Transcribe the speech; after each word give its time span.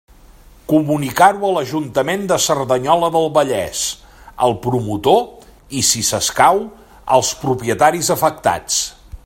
Comunicar-ho 0.71 1.49
a 1.49 1.51
l'Ajuntament 1.57 2.23
de 2.31 2.37
Cerdanyola 2.45 3.09
del 3.17 3.29
Vallès, 3.35 3.83
al 4.47 4.57
promotor 4.65 5.21
i, 5.21 5.85
si 5.91 6.03
escau, 6.23 6.63
als 7.19 7.35
propietaris 7.45 8.11
afectats. 8.17 8.83